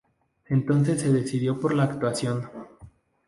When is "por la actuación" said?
1.59-2.49